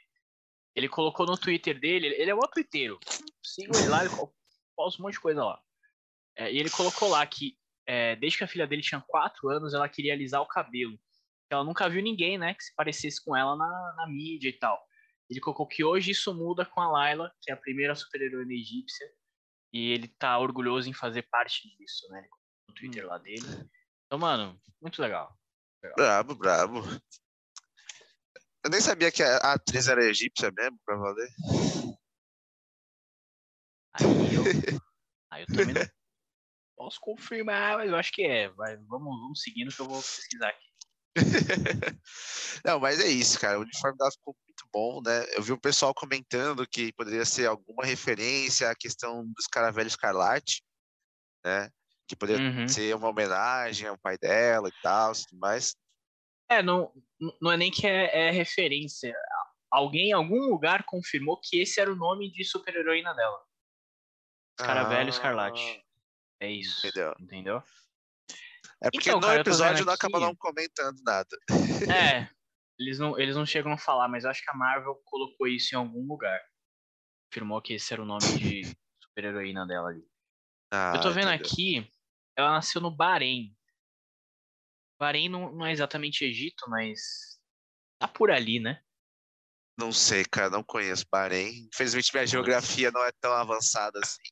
Ele 0.74 0.88
colocou 0.88 1.26
no 1.26 1.38
Twitter 1.38 1.80
dele, 1.80 2.06
ele 2.08 2.30
é 2.30 2.34
um 2.34 2.40
twitteiro. 2.40 3.00
Siga 3.42 3.78
ele 3.78 3.88
lá, 3.88 4.04
ele 4.04 4.14
posta 4.76 5.00
um 5.00 5.06
monte 5.06 5.14
de 5.14 5.20
coisa 5.20 5.42
lá. 5.42 5.60
É, 6.36 6.52
e 6.52 6.58
ele 6.58 6.70
colocou 6.70 7.08
lá 7.08 7.26
que 7.26 7.58
é, 7.88 8.14
desde 8.16 8.36
que 8.36 8.44
a 8.44 8.48
filha 8.48 8.66
dele 8.66 8.82
tinha 8.82 9.00
4 9.00 9.48
anos, 9.48 9.72
ela 9.72 9.88
queria 9.88 10.12
alisar 10.12 10.42
o 10.42 10.46
cabelo. 10.46 11.00
Ela 11.50 11.64
nunca 11.64 11.88
viu 11.88 12.02
ninguém, 12.02 12.36
né, 12.36 12.52
que 12.52 12.62
se 12.62 12.74
parecesse 12.74 13.24
com 13.24 13.34
ela 13.34 13.56
na, 13.56 13.94
na 13.96 14.06
mídia 14.06 14.50
e 14.50 14.52
tal. 14.52 14.78
Ele 15.30 15.40
colocou 15.40 15.66
que 15.66 15.82
hoje 15.82 16.10
isso 16.10 16.34
muda 16.34 16.66
com 16.66 16.82
a 16.82 16.90
Layla, 16.90 17.32
que 17.40 17.50
é 17.50 17.54
a 17.54 17.56
primeira 17.56 17.94
super-heroína 17.94 18.52
egípcia, 18.52 19.10
e 19.72 19.90
ele 19.90 20.06
tá 20.06 20.38
orgulhoso 20.38 20.88
em 20.90 20.92
fazer 20.92 21.22
parte 21.22 21.74
disso, 21.78 22.06
né? 22.10 22.28
No 22.68 22.74
Twitter 22.74 23.06
lá 23.06 23.16
dele. 23.16 23.46
Então, 24.06 24.18
mano, 24.18 24.60
muito 24.82 25.00
legal. 25.00 25.34
Brabo, 25.96 26.34
brabo. 26.34 26.82
Eu 28.64 28.70
nem 28.70 28.80
sabia 28.80 29.10
que 29.10 29.22
a 29.22 29.36
a 29.38 29.52
atriz 29.54 29.88
era 29.88 30.04
egípcia 30.04 30.50
mesmo, 30.54 30.78
pra 30.84 30.96
valer. 30.96 31.30
Aí 33.94 34.34
eu, 34.34 34.42
aí 35.30 35.42
eu 35.42 35.46
também 35.46 35.74
não 35.74 35.97
posso 36.78 36.98
confirmar, 37.00 37.76
mas 37.78 37.90
eu 37.90 37.96
acho 37.96 38.12
que 38.12 38.22
é. 38.22 38.48
Vai, 38.50 38.76
vamos, 38.76 39.20
vamos 39.20 39.42
seguindo 39.42 39.74
que 39.74 39.80
eu 39.80 39.86
vou 39.88 40.00
pesquisar 40.00 40.48
aqui. 40.48 40.68
Não, 42.64 42.78
mas 42.78 43.00
é 43.00 43.08
isso, 43.08 43.38
cara. 43.40 43.58
O 43.58 43.62
uniforme 43.62 43.98
dela 43.98 44.10
ficou 44.12 44.36
muito 44.46 44.64
bom, 44.72 45.02
né? 45.04 45.24
Eu 45.34 45.42
vi 45.42 45.52
o 45.52 45.60
pessoal 45.60 45.92
comentando 45.92 46.66
que 46.66 46.92
poderia 46.92 47.24
ser 47.24 47.46
alguma 47.46 47.84
referência 47.84 48.70
à 48.70 48.74
questão 48.76 49.26
dos 49.26 49.46
Caravelho 49.46 49.88
Escarlate, 49.88 50.62
né? 51.44 51.68
Que 52.06 52.14
poderia 52.14 52.46
Uhum. 52.46 52.68
ser 52.68 52.94
uma 52.94 53.08
homenagem 53.08 53.88
ao 53.88 53.98
pai 53.98 54.16
dela 54.16 54.68
e 54.68 54.82
tal, 54.82 55.12
tudo 55.12 55.38
mais. 55.38 55.74
É, 56.48 56.62
não, 56.62 56.92
não 57.42 57.50
é 57.52 57.56
nem 57.56 57.70
que 57.70 57.86
é, 57.86 58.28
é 58.28 58.30
referência. 58.30 59.14
alguém 59.70 60.10
em 60.10 60.12
algum 60.12 60.48
lugar 60.48 60.84
confirmou 60.84 61.38
que 61.42 61.60
esse 61.60 61.80
era 61.80 61.92
o 61.92 61.96
nome 61.96 62.30
de 62.30 62.44
super-heroína 62.44 63.12
dela. 63.14 63.38
Escaravelho 64.58 65.10
Escarlate. 65.10 65.84
É 66.40 66.50
isso. 66.50 66.86
Entendeu? 66.86 67.14
Entendeu? 67.20 67.62
É 68.82 68.90
porque 68.90 69.08
Então, 69.08 69.20
no 69.20 69.26
cara, 69.26 69.40
episódio 69.40 69.84
não 69.84 69.92
acaba 69.92 70.18
aqui- 70.18 70.26
não 70.26 70.34
comentando 70.36 70.98
nada. 71.04 71.36
É. 71.92 72.28
Eles 72.80 72.96
não, 72.96 73.18
eles 73.18 73.34
não 73.34 73.44
chegam 73.44 73.72
a 73.72 73.76
falar, 73.76 74.06
mas 74.06 74.22
eu 74.22 74.30
acho 74.30 74.40
que 74.40 74.48
a 74.50 74.54
Marvel 74.54 74.94
colocou 75.04 75.48
isso 75.48 75.74
em 75.74 75.76
algum 75.76 76.06
lugar. 76.06 76.40
Afirmou 77.32 77.60
que 77.60 77.72
esse 77.74 77.92
era 77.92 78.00
o 78.00 78.06
nome 78.06 78.22
de 78.38 78.62
super-heroína 79.02 79.66
dela 79.66 79.88
ali. 79.88 80.06
Ah, 80.72 80.92
eu 80.94 81.00
tô 81.00 81.10
vendo 81.10 81.28
entendeu. 81.32 81.44
aqui, 81.44 81.92
ela 82.36 82.52
nasceu 82.52 82.80
no 82.80 82.88
Bahrein. 82.94 83.52
Bahrein 84.96 85.28
não, 85.28 85.50
não 85.50 85.66
é 85.66 85.72
exatamente 85.72 86.24
Egito, 86.24 86.70
mas 86.70 87.40
tá 88.00 88.06
por 88.06 88.30
ali, 88.30 88.60
né? 88.60 88.80
Não 89.76 89.90
sei, 89.90 90.24
cara, 90.24 90.48
não 90.48 90.62
conheço 90.62 91.04
Bahrein. 91.10 91.66
Infelizmente 91.74 92.12
minha 92.12 92.26
geografia 92.28 92.92
não 92.92 93.02
é 93.04 93.10
tão 93.20 93.32
avançada 93.32 93.98
assim. 94.00 94.22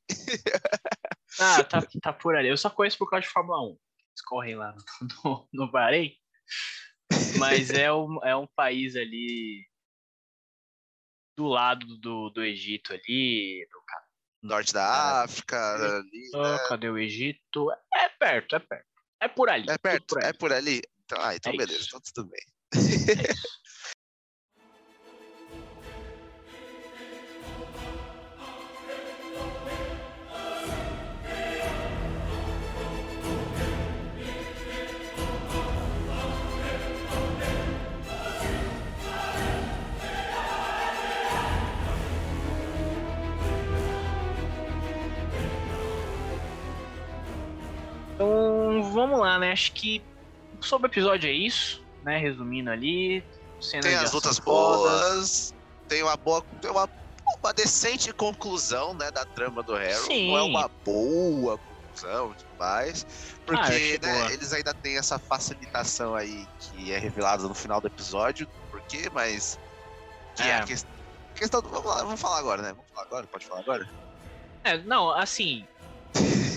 Ah, 1.40 1.64
tá, 1.64 1.82
tá 2.02 2.12
por 2.12 2.36
ali. 2.36 2.48
Eu 2.48 2.56
só 2.56 2.70
conheço 2.70 2.98
por 2.98 3.10
causa 3.10 3.26
de 3.26 3.32
Fórmula 3.32 3.60
1. 3.62 3.66
Eles 3.66 4.22
correm 4.24 4.56
lá 4.56 4.74
no, 5.24 5.48
no, 5.52 5.70
Bahrein. 5.70 6.16
Mas 7.38 7.70
é 7.70 7.92
um, 7.92 8.18
é 8.24 8.34
um 8.36 8.46
país 8.46 8.96
ali 8.96 9.66
do 11.36 11.46
lado 11.46 11.86
do, 11.98 12.30
do 12.30 12.42
Egito 12.42 12.92
ali. 12.92 13.66
Do, 13.70 13.86
Norte 14.48 14.72
da 14.72 15.22
África, 15.24 15.74
ali. 15.74 16.30
Ah, 16.34 16.64
cadê 16.68 16.88
o 16.88 16.98
Egito? 16.98 17.70
É 17.94 18.08
perto, 18.08 18.56
é 18.56 18.58
perto. 18.60 18.86
É 19.20 19.28
por 19.28 19.50
ali. 19.50 19.66
É 19.68 19.78
perto, 19.78 20.06
por 20.06 20.22
é 20.22 20.32
por 20.32 20.52
ali. 20.52 20.82
Então, 21.04 21.18
ah, 21.20 21.34
então 21.34 21.52
É 21.52 21.56
beleza, 21.56 21.80
isso. 21.80 21.88
então 21.88 22.00
tudo 22.14 22.30
bem. 22.30 22.40
É 22.72 22.76
vamos 48.92 49.18
lá, 49.20 49.38
né? 49.38 49.52
Acho 49.52 49.72
que 49.72 50.02
sobre 50.60 50.88
o 50.88 50.90
episódio 50.90 51.28
é 51.28 51.32
isso, 51.32 51.82
né? 52.02 52.18
Resumindo 52.18 52.70
ali. 52.70 53.24
Tem 53.82 53.94
as 53.94 54.12
lutas 54.12 54.38
boas, 54.38 55.54
tem 55.88 56.02
uma 56.02 56.16
boa. 56.16 56.42
Tem 56.60 56.70
uma, 56.70 56.88
uma 57.42 57.52
decente 57.54 58.12
conclusão, 58.12 58.94
né, 58.94 59.10
da 59.10 59.24
trama 59.24 59.62
do 59.62 59.74
Harry. 59.74 59.94
Sim. 59.94 60.30
Não 60.30 60.38
é 60.38 60.42
uma 60.42 60.70
boa 60.84 61.58
conclusão 61.58 62.32
e 62.32 62.34
tudo 62.34 62.58
mais. 62.58 63.06
Ah, 63.08 63.24
eu 63.40 63.44
Porque, 63.46 63.60
achei 63.62 63.98
né, 64.02 64.32
eles 64.32 64.52
ainda 64.52 64.74
têm 64.74 64.98
essa 64.98 65.18
facilitação 65.18 66.14
aí 66.14 66.46
que 66.58 66.92
é 66.92 66.98
revelada 66.98 67.42
no 67.48 67.54
final 67.54 67.80
do 67.80 67.86
episódio. 67.86 68.46
Por 68.70 68.80
quê? 68.82 69.08
Mas. 69.12 69.58
Que 70.36 70.42
é, 70.42 70.48
É. 70.48 70.54
a 70.58 70.64
ques- 70.64 70.86
questão. 71.34 71.62
do- 71.62 71.68
vamos 71.70 71.86
lá, 71.86 72.02
vamos 72.02 72.20
falar 72.20 72.38
agora, 72.38 72.60
né? 72.62 72.68
Vamos 72.74 72.90
falar 72.92 73.06
agora? 73.06 73.26
Pode 73.26 73.46
falar 73.46 73.60
agora? 73.60 73.88
É, 74.64 74.78
não, 74.78 75.10
assim, 75.10 75.66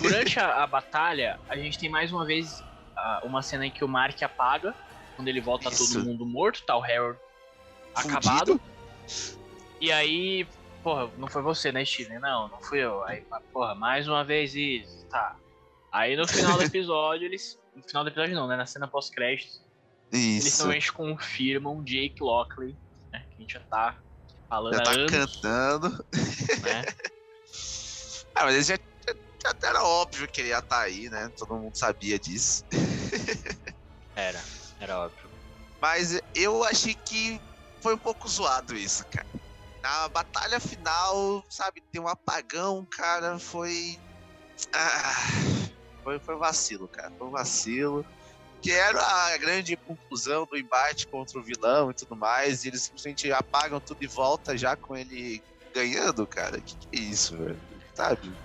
durante 0.09 0.39
a, 0.39 0.63
a 0.63 0.67
batalha, 0.67 1.39
a 1.47 1.55
gente 1.55 1.77
tem 1.77 1.89
mais 1.89 2.11
uma 2.11 2.25
vez 2.25 2.63
ah, 2.95 3.21
uma 3.23 3.41
cena 3.41 3.65
em 3.65 3.71
que 3.71 3.83
o 3.83 3.87
Mark 3.87 4.21
apaga, 4.21 4.75
quando 5.15 5.27
ele 5.27 5.41
volta 5.41 5.69
Isso. 5.69 5.93
todo 5.93 6.05
mundo 6.05 6.25
morto, 6.25 6.63
tá 6.63 6.77
o 6.77 6.83
Harold 6.83 7.19
acabado. 7.95 8.59
E 9.81 9.91
aí, 9.91 10.47
porra, 10.83 11.09
não 11.17 11.27
foi 11.27 11.41
você, 11.41 11.71
né, 11.71 11.83
Steven? 11.85 12.19
Não, 12.19 12.47
não 12.47 12.59
fui 12.61 12.79
eu. 12.79 13.03
Aí, 13.03 13.25
porra, 13.51 13.75
mais 13.75 14.07
uma 14.07 14.23
vez 14.23 14.55
isso, 14.55 15.05
tá. 15.05 15.35
Aí 15.91 16.15
no 16.15 16.27
final 16.27 16.57
do 16.57 16.63
episódio, 16.65 17.25
eles. 17.25 17.57
No 17.75 17.83
final 17.83 18.03
do 18.03 18.09
episódio 18.09 18.35
não, 18.35 18.47
né? 18.47 18.55
Na 18.55 18.65
cena 18.65 18.87
pós-créditos, 18.87 19.61
eles 20.11 20.57
realmente 20.57 20.91
confirmam 20.91 21.83
Jake 21.83 22.21
Lockley, 22.21 22.75
né? 23.11 23.23
Que 23.29 23.35
a 23.37 23.41
gente 23.41 23.53
já 23.53 23.59
tá 23.61 23.95
falando 24.49 24.73
Já 24.75 24.83
tá 24.83 24.91
anos, 24.91 25.11
cantando. 25.11 26.05
né? 26.61 26.85
Ah, 28.35 28.45
mas 28.45 28.67
já, 28.67 28.77
já 29.41 29.53
era 29.63 29.84
óbvio 29.84 30.27
que 30.27 30.41
ele 30.41 30.50
ia 30.50 30.60
estar 30.60 30.81
aí, 30.81 31.10
né? 31.10 31.29
Todo 31.38 31.58
mundo 31.58 31.75
sabia 31.75 32.19
disso. 32.19 32.63
Era, 34.15 34.43
era 34.81 35.00
óbvio. 35.00 35.31
Mas 35.81 36.19
eu 36.36 36.62
achei 36.65 36.93
que 36.93 37.39
foi 37.81 37.96
um 37.96 37.98
pouco 37.98 38.27
zoado 38.27 38.75
isso, 38.75 39.05
cara. 39.10 39.29
Na 39.81 40.10
batalha 40.10 40.60
final, 40.60 41.41
sabe, 41.50 41.81
tem 41.89 42.01
um 42.01 42.08
apagão, 42.08 42.86
cara, 42.91 43.39
foi. 43.39 43.98
Ah, 44.75 45.13
foi, 46.03 46.19
foi 46.19 46.38
vacilo, 46.38 46.89
cara. 46.89 47.10
Foi 47.17 47.27
um 47.27 47.31
vacilo. 47.31 48.05
Que 48.62 48.72
era 48.72 49.01
a 49.01 49.38
grande 49.38 49.77
conclusão 49.77 50.46
do 50.46 50.58
embate 50.58 51.08
contra 51.08 51.39
o 51.39 51.43
vilão 51.43 51.91
e 51.91 51.93
tudo 51.93 52.17
mais. 52.17 52.63
E 52.63 52.67
eles 52.67 52.84
simplesmente 52.84 53.31
apagam 53.31 53.79
tudo 53.79 54.00
e 54.01 54.08
volta 54.08 54.58
já 54.58 54.75
com 54.75 54.98
ele 54.98 55.41
ganhando, 55.74 56.27
cara. 56.27 56.62
Que 56.62 56.75
que 56.75 56.98
é 56.98 57.00
isso, 57.00 57.38
velho? 57.38 57.62
Sabe? 57.96 58.38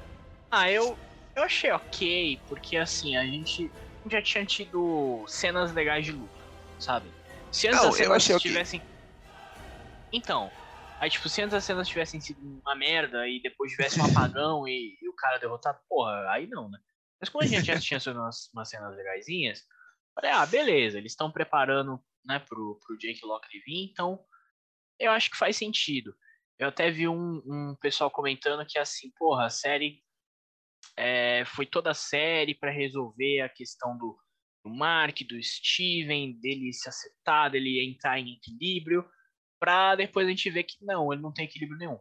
Ah, 0.57 0.71
eu, 0.71 0.97
eu 1.35 1.43
achei 1.43 1.73
ok, 1.73 2.41
porque 2.49 2.77
assim, 2.77 3.17
a 3.17 3.27
gente 3.27 3.73
já 4.09 4.23
tinha 4.23 4.47
tido 4.47 5.25
cenas 5.27 5.73
legais 5.73 6.07
de 6.07 6.13
luta, 6.13 6.33
sabe? 6.79 7.11
Se 7.51 7.67
antes 7.67 7.81
Não, 7.81 7.89
as 7.89 7.95
eu 7.97 7.99
cenas 7.99 8.17
achei 8.23 8.37
ok. 8.37 8.51
tivessem. 8.53 8.83
Então, 10.13 10.53
aí 11.01 11.11
tipo, 11.11 11.29
se 11.29 11.43
antes 11.43 11.55
as 11.55 11.65
cenas 11.65 11.89
tivessem 11.89 12.21
sido 12.21 12.39
uma 12.65 12.77
merda 12.77 13.27
e 13.27 13.43
depois 13.43 13.73
tivesse 13.73 13.99
um 13.99 14.05
apagão 14.07 14.69
e, 14.69 14.97
e 15.03 15.09
o 15.09 15.17
cara 15.17 15.39
derrotado, 15.39 15.81
porra, 15.89 16.31
aí 16.31 16.47
não, 16.47 16.71
né? 16.71 16.79
Mas 17.21 17.29
como 17.29 17.43
a 17.43 17.47
gente 17.49 17.67
já 17.67 17.77
tinha 17.81 17.99
tido 17.99 18.21
umas, 18.21 18.49
umas 18.55 18.69
cenas 18.69 18.95
legaisinhas, 18.95 19.65
falei, 20.15 20.31
ah, 20.31 20.47
beleza, 20.47 20.99
eles 20.99 21.11
estão 21.11 21.33
preparando, 21.33 22.01
né, 22.25 22.39
pro, 22.39 22.79
pro 22.87 22.97
Jake 22.97 23.27
Lockley 23.27 23.61
vir, 23.67 23.91
então 23.91 24.25
eu 25.01 25.11
acho 25.11 25.33
que 25.33 25.37
faz 25.37 25.57
sentido. 25.57 26.15
Eu 26.61 26.69
até 26.69 26.93
vi 26.93 27.09
um, 27.09 27.43
um 27.45 27.77
pessoal 27.81 28.09
comentando 28.09 28.65
que 28.65 28.79
assim, 28.79 29.11
porra, 29.19 29.47
a 29.47 29.51
série 29.51 30.04
é, 30.97 31.45
foi 31.47 31.67
toda 31.67 31.91
a 31.91 31.95
série 31.95 32.55
para 32.55 32.71
resolver 32.71 33.41
a 33.41 33.49
questão 33.49 33.97
do, 33.97 34.19
do 34.65 34.71
Mark, 34.75 35.19
do 35.29 35.43
Steven, 35.43 36.39
dele 36.41 36.73
se 36.73 36.89
acertar, 36.89 37.51
dele 37.51 37.85
entrar 37.85 38.19
em 38.19 38.35
equilíbrio, 38.35 39.09
pra 39.61 39.95
depois 39.97 40.27
a 40.27 40.31
gente 40.31 40.51
ver 40.51 40.65
que 40.65 40.77
não, 40.85 41.13
ele 41.13 41.23
não 41.23 41.33
tem 41.33 41.45
equilíbrio 41.45 41.79
nenhum. 41.79 41.99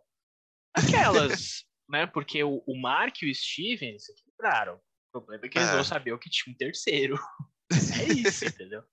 Aquelas, 0.76 1.66
né? 1.90 2.06
Porque 2.08 2.44
o, 2.44 2.64
o 2.68 2.80
Mark 2.80 3.22
e 3.22 3.32
o 3.32 3.36
Steven 3.36 3.98
se 4.00 4.12
equilibraram. 4.12 4.76
O 4.76 5.20
problema 5.20 5.46
é 5.46 5.50
que 5.50 5.58
eles 5.58 5.70
É. 5.70 5.76
não 5.76 5.84
sabiam 5.84 6.18
que 6.18 6.30
tinha 6.30 6.54
um 6.54 6.58
terceiro. 6.58 7.16
É 8.00 8.04
isso, 8.14 8.46
entendeu? 8.46 8.84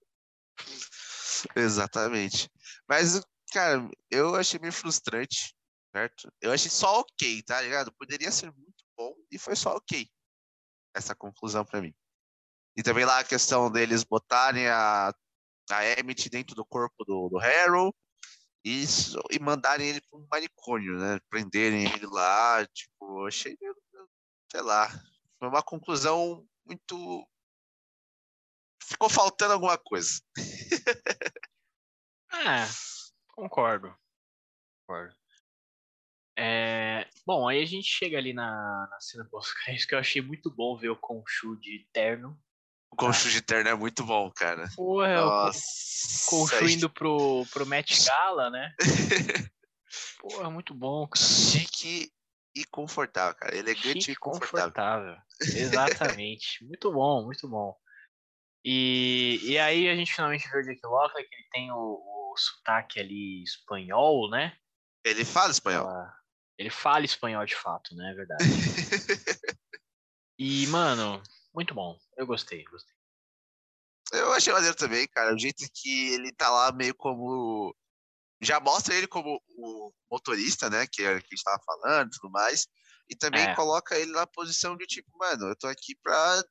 Exatamente. 1.54 2.48
Mas, 2.88 3.20
cara, 3.52 3.88
eu 4.10 4.34
achei 4.34 4.58
meio 4.58 4.72
frustrante, 4.72 5.54
certo? 5.94 6.32
Eu 6.40 6.52
achei 6.52 6.70
só 6.70 7.00
ok, 7.00 7.42
tá 7.42 7.60
ligado? 7.60 7.92
Poderia 7.92 8.30
ser 8.30 8.50
muito 8.52 8.69
bom 9.00 9.16
e 9.30 9.38
foi 9.38 9.56
só 9.56 9.76
ok. 9.76 10.06
Essa 10.94 11.14
conclusão 11.14 11.64
pra 11.64 11.80
mim. 11.80 11.94
E 12.76 12.82
também 12.82 13.04
lá 13.04 13.20
a 13.20 13.24
questão 13.24 13.70
deles 13.70 14.04
botarem 14.04 14.68
a, 14.68 15.14
a 15.70 15.84
Emmett 15.98 16.28
dentro 16.28 16.54
do 16.54 16.64
corpo 16.64 17.04
do, 17.04 17.28
do 17.30 17.38
Harold 17.38 17.96
e, 18.64 18.84
e 19.30 19.38
mandarem 19.38 19.88
ele 19.88 20.00
pra 20.02 20.18
um 20.18 20.26
manicômio, 20.30 20.98
né? 20.98 21.18
Prenderem 21.30 21.84
ele 21.92 22.06
lá, 22.06 22.66
tipo, 22.66 23.26
achei, 23.26 23.56
sei 24.50 24.60
lá, 24.60 24.88
foi 25.38 25.48
uma 25.48 25.62
conclusão 25.62 26.46
muito. 26.64 27.26
Ficou 28.82 29.08
faltando 29.08 29.54
alguma 29.54 29.78
coisa. 29.78 30.20
É, 32.32 32.64
concordo. 33.34 33.92
Concordo. 34.86 35.16
É, 36.38 37.06
bom, 37.30 37.46
aí 37.46 37.62
a 37.62 37.64
gente 37.64 37.86
chega 37.86 38.18
ali 38.18 38.32
na, 38.32 38.88
na 38.90 39.00
cena 39.00 39.24
pós-crédito 39.30 39.86
que 39.86 39.94
eu 39.94 40.00
achei 40.00 40.20
muito 40.20 40.50
bom 40.50 40.76
ver 40.76 40.88
o 40.88 40.96
Conchu 40.96 41.54
de 41.60 41.86
terno. 41.92 42.36
O 42.92 42.96
Conchu 42.96 43.30
de 43.30 43.40
Terno 43.40 43.68
é 43.68 43.74
muito 43.74 44.04
bom, 44.04 44.28
cara. 44.32 44.68
Porra, 44.74 45.22
o 45.22 45.26
Nossa. 45.26 46.28
Conchu 46.28 46.68
indo 46.68 46.90
pro, 46.90 47.46
pro 47.52 47.64
Met 47.64 47.94
Gala, 48.04 48.50
né? 48.50 48.74
Porra, 50.18 50.50
muito 50.50 50.74
bom, 50.74 51.06
cara. 51.06 51.24
Chique 51.24 52.10
e 52.52 52.64
confortável, 52.64 53.36
cara. 53.36 53.56
Elegante 53.56 54.00
Chique 54.00 54.10
e 54.10 54.16
confortável. 54.16 54.72
confortável. 54.72 55.16
Exatamente. 55.40 56.64
muito 56.64 56.90
bom, 56.92 57.24
muito 57.24 57.48
bom. 57.48 57.76
E, 58.64 59.38
e 59.44 59.56
aí 59.56 59.88
a 59.88 59.94
gente 59.94 60.12
finalmente 60.12 60.50
vê 60.50 60.58
o 60.58 60.62
Jake 60.62 60.84
Lockley, 60.84 61.28
que 61.28 61.34
ele 61.36 61.48
tem 61.52 61.70
o, 61.70 61.76
o 61.76 62.34
sotaque 62.36 62.98
ali 62.98 63.44
espanhol, 63.44 64.28
né? 64.28 64.52
Ele 65.04 65.24
fala 65.24 65.52
espanhol. 65.52 65.86
Ele 66.60 66.68
fala 66.68 67.06
espanhol 67.06 67.46
de 67.46 67.56
fato, 67.56 67.96
né? 67.96 68.10
É 68.10 68.14
verdade. 68.14 68.44
E, 70.42 70.66
mano, 70.68 71.22
muito 71.54 71.74
bom. 71.74 71.98
Eu 72.16 72.26
gostei, 72.26 72.64
gostei. 72.64 72.94
Eu 74.10 74.32
achei 74.32 74.50
maneiro 74.50 74.74
também, 74.74 75.06
cara. 75.08 75.34
O 75.34 75.38
jeito 75.38 75.62
que 75.74 76.14
ele 76.14 76.32
tá 76.32 76.48
lá 76.48 76.72
meio 76.72 76.94
como 76.94 77.76
já 78.40 78.58
mostra 78.58 78.94
ele 78.94 79.06
como 79.06 79.38
o 79.58 79.92
motorista, 80.10 80.70
né? 80.70 80.86
Que, 80.86 81.02
é, 81.02 81.20
que 81.20 81.26
a 81.26 81.36
gente 81.36 81.44
tava 81.44 81.62
falando 81.62 82.08
e 82.08 82.10
tudo 82.12 82.30
mais. 82.30 82.66
E 83.10 83.14
também 83.14 83.42
É. 83.50 83.54
coloca 83.54 83.98
ele 83.98 84.12
na 84.12 84.26
posição 84.26 84.78
de 84.78 84.86
tipo, 84.86 85.10
mano, 85.18 85.48
eu 85.48 85.56
tô 85.56 85.66
aqui 85.66 85.94
pra 86.02 86.42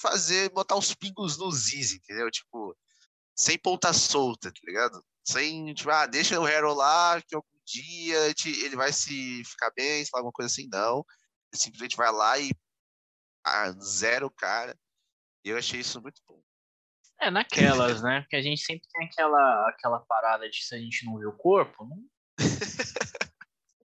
fazer, 0.00 0.50
botar 0.50 0.74
os 0.74 0.92
pingos 0.92 1.38
nos 1.38 1.72
is, 1.72 1.92
entendeu? 1.92 2.28
Tipo, 2.28 2.76
sem 3.36 3.56
ponta 3.56 3.92
solta, 3.92 4.50
tá 4.50 4.60
ligado? 4.64 5.00
Sem, 5.24 5.72
tipo, 5.74 5.90
ah, 5.90 6.06
deixa 6.06 6.40
o 6.40 6.44
Harold 6.44 6.76
lá, 6.76 7.22
que 7.22 7.36
algum 7.36 7.51
dia 7.72 8.34
ele 8.44 8.76
vai 8.76 8.92
se 8.92 9.42
ficar 9.44 9.70
bem, 9.74 10.04
sei 10.04 10.10
lá, 10.12 10.18
alguma 10.18 10.32
coisa 10.32 10.50
assim, 10.52 10.68
não. 10.70 11.04
Ele 11.52 11.60
simplesmente 11.60 11.96
vai 11.96 12.12
lá 12.12 12.38
e 12.38 12.50
ah, 13.44 13.72
zero 13.72 14.26
o 14.26 14.30
cara. 14.30 14.76
E 15.44 15.50
eu 15.50 15.56
achei 15.56 15.80
isso 15.80 16.00
muito 16.00 16.20
bom. 16.26 16.40
É, 17.20 17.30
naquelas, 17.30 18.02
né? 18.02 18.20
Porque 18.22 18.36
a 18.36 18.42
gente 18.42 18.62
sempre 18.62 18.88
tem 18.92 19.06
aquela, 19.06 19.68
aquela 19.68 20.00
parada 20.00 20.48
de 20.50 20.62
se 20.62 20.74
a 20.74 20.78
gente 20.78 21.04
não 21.04 21.18
vê 21.18 21.26
o 21.26 21.36
corpo, 21.36 21.84
não... 21.84 21.96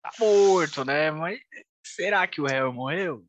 tá 0.01 0.11
morto, 0.19 0.85
né? 0.85 1.11
Mas 1.11 1.39
será 1.83 2.27
que 2.27 2.39
o 2.41 2.45
réu 2.45 2.71
morreu? 2.71 3.25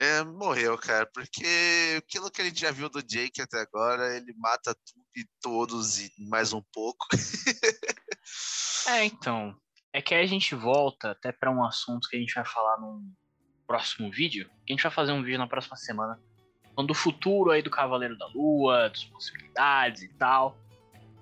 É, 0.00 0.22
morreu, 0.22 0.78
cara, 0.78 1.10
porque 1.12 1.98
aquilo 1.98 2.30
que 2.30 2.40
a 2.40 2.44
gente 2.44 2.60
já 2.60 2.70
viu 2.70 2.88
do 2.88 3.02
Jake 3.02 3.42
até 3.42 3.60
agora, 3.60 4.16
ele 4.16 4.32
mata 4.36 4.72
tudo 4.72 5.04
e 5.16 5.26
todos 5.40 5.98
e 5.98 6.10
mais 6.28 6.52
um 6.52 6.62
pouco. 6.72 7.06
É, 8.86 9.04
então. 9.04 9.54
É 9.92 10.02
que 10.02 10.14
aí 10.14 10.22
a 10.22 10.26
gente 10.26 10.54
volta 10.54 11.10
até 11.10 11.32
pra 11.32 11.50
um 11.50 11.64
assunto 11.64 12.08
que 12.08 12.16
a 12.16 12.20
gente 12.20 12.34
vai 12.34 12.44
falar 12.44 12.78
num 12.80 13.10
próximo 13.66 14.10
vídeo. 14.10 14.48
Que 14.66 14.72
a 14.72 14.76
gente 14.76 14.82
vai 14.82 14.92
fazer 14.92 15.12
um 15.12 15.22
vídeo 15.22 15.38
na 15.38 15.46
próxima 15.46 15.76
semana. 15.76 16.20
Falando 16.74 16.88
do 16.88 16.94
futuro 16.94 17.50
aí 17.50 17.62
do 17.62 17.70
Cavaleiro 17.70 18.16
da 18.16 18.26
Lua, 18.26 18.88
das 18.88 19.04
possibilidades 19.04 20.02
e 20.02 20.08
tal. 20.14 20.56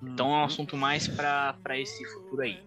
Então 0.03 0.31
é 0.35 0.39
um 0.39 0.45
assunto 0.45 0.77
mais 0.77 1.09
pra 1.09 1.55
pra 1.63 1.79
esse 1.79 2.05
futuro 2.13 2.43
aí. 2.43 2.63